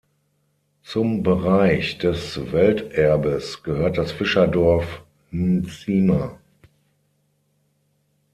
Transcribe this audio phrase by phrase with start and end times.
[0.81, 6.39] Zum Bereich des Welterbes gehört das Fischerdorf N’zima.